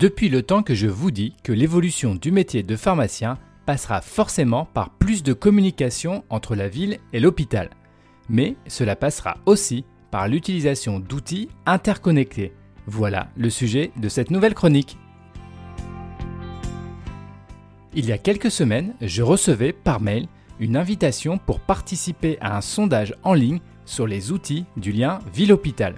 [0.00, 4.64] Depuis le temps que je vous dis que l'évolution du métier de pharmacien passera forcément
[4.64, 7.68] par plus de communication entre la ville et l'hôpital.
[8.30, 12.54] Mais cela passera aussi par l'utilisation d'outils interconnectés.
[12.86, 14.96] Voilà le sujet de cette nouvelle chronique.
[17.94, 20.28] Il y a quelques semaines, je recevais par mail
[20.60, 25.96] une invitation pour participer à un sondage en ligne sur les outils du lien ville-hôpital.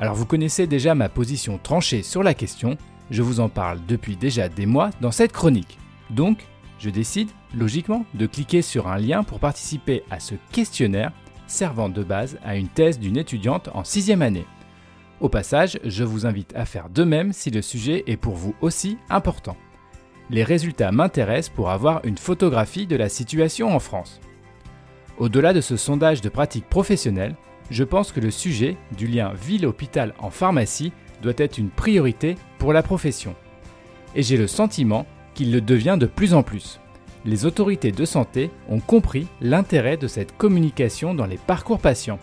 [0.00, 2.76] Alors vous connaissez déjà ma position tranchée sur la question,
[3.10, 5.78] je vous en parle depuis déjà des mois dans cette chronique.
[6.10, 6.46] Donc,
[6.78, 11.12] je décide, logiquement, de cliquer sur un lien pour participer à ce questionnaire
[11.46, 14.46] servant de base à une thèse d'une étudiante en sixième année.
[15.20, 18.54] Au passage, je vous invite à faire de même si le sujet est pour vous
[18.60, 19.56] aussi important.
[20.30, 24.20] Les résultats m'intéressent pour avoir une photographie de la situation en France.
[25.18, 27.36] Au-delà de ce sondage de pratique professionnelle,
[27.70, 30.92] je pense que le sujet du lien ville-hôpital en pharmacie
[31.22, 33.34] doit être une priorité pour la profession.
[34.14, 36.80] Et j'ai le sentiment qu'il le devient de plus en plus.
[37.24, 42.18] Les autorités de santé ont compris l'intérêt de cette communication dans les parcours patients.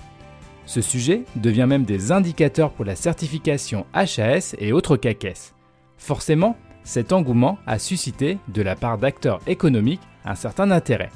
[0.65, 5.53] Ce sujet devient même des indicateurs pour la certification HAS et autres CAQES.
[5.97, 11.11] Forcément, cet engouement a suscité, de la part d'acteurs économiques, un certain intérêt.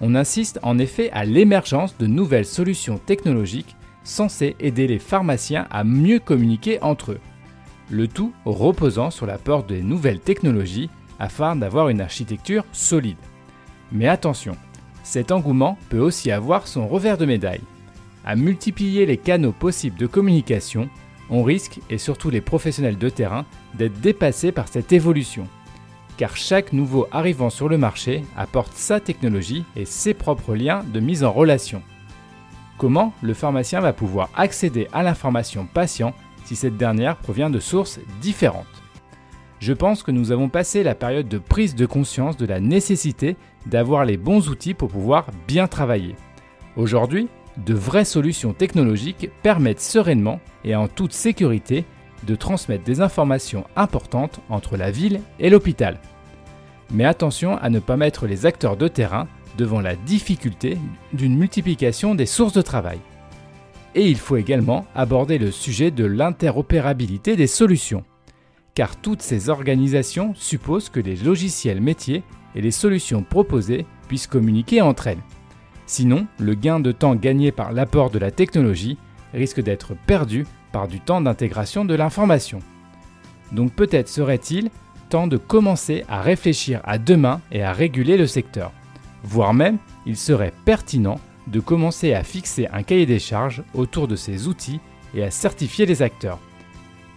[0.00, 5.82] On insiste en effet à l'émergence de nouvelles solutions technologiques censées aider les pharmaciens à
[5.82, 7.20] mieux communiquer entre eux.
[7.90, 13.18] Le tout reposant sur l'apport des nouvelles technologies afin d'avoir une architecture solide.
[13.92, 14.56] Mais attention,
[15.02, 17.60] cet engouement peut aussi avoir son revers de médaille.
[18.24, 20.88] À multiplier les canaux possibles de communication,
[21.30, 25.46] on risque, et surtout les professionnels de terrain, d'être dépassés par cette évolution
[26.16, 31.00] car chaque nouveau arrivant sur le marché apporte sa technologie et ses propres liens de
[31.00, 31.82] mise en relation.
[32.76, 36.12] Comment le pharmacien va pouvoir accéder à l'information patient
[36.44, 38.66] si cette dernière provient de sources différentes?
[39.60, 43.36] Je pense que nous avons passé la période de prise de conscience de la nécessité
[43.66, 46.16] d'avoir les bons outils pour pouvoir bien travailler.
[46.76, 51.84] Aujourd'hui, de vraies solutions technologiques permettent sereinement et en toute sécurité
[52.24, 56.00] de transmettre des informations importantes entre la ville et l'hôpital.
[56.90, 60.78] Mais attention à ne pas mettre les acteurs de terrain devant la difficulté
[61.12, 62.98] d'une multiplication des sources de travail.
[63.94, 68.04] Et il faut également aborder le sujet de l'interopérabilité des solutions,
[68.74, 72.22] car toutes ces organisations supposent que les logiciels métiers
[72.54, 75.22] et les solutions proposées puissent communiquer entre elles.
[75.86, 78.98] Sinon, le gain de temps gagné par l'apport de la technologie
[79.32, 82.58] risque d'être perdu par du temps d'intégration de l'information.
[83.52, 84.70] Donc peut-être serait-il
[85.08, 88.72] temps de commencer à réfléchir à demain et à réguler le secteur.
[89.24, 94.16] Voire même, il serait pertinent de commencer à fixer un cahier des charges autour de
[94.16, 94.80] ces outils
[95.14, 96.38] et à certifier les acteurs.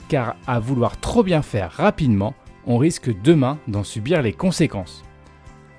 [0.08, 2.34] Car à vouloir trop bien faire rapidement,
[2.66, 5.04] on risque demain d'en subir les conséquences.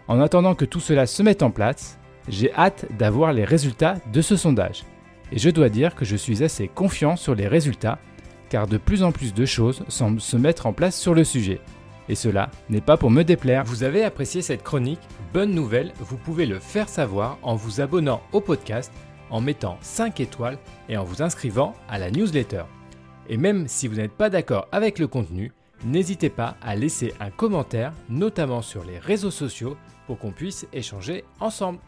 [0.06, 4.20] En attendant que tout cela se mette en place, j'ai hâte d'avoir les résultats de
[4.20, 4.84] ce sondage
[5.32, 7.98] et je dois dire que je suis assez confiant sur les résultats,
[8.48, 11.60] car de plus en plus de choses semblent se mettre en place sur le sujet.
[12.08, 13.64] Et cela n'est pas pour me déplaire.
[13.64, 15.00] Vous avez apprécié cette chronique
[15.32, 18.92] Bonne nouvelle, vous pouvez le faire savoir en vous abonnant au podcast,
[19.30, 20.58] en mettant 5 étoiles
[20.88, 22.62] et en vous inscrivant à la newsletter.
[23.28, 25.52] Et même si vous n'êtes pas d'accord avec le contenu,
[25.84, 29.76] n'hésitez pas à laisser un commentaire, notamment sur les réseaux sociaux,
[30.06, 31.78] pour qu'on puisse échanger ensemble.